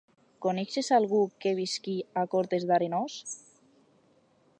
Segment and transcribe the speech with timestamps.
[0.43, 3.19] Coneixes algú que visqui a Cortes d'Arenós?